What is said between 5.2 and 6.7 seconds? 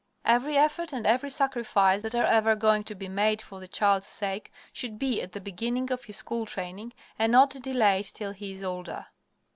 at the beginning of his school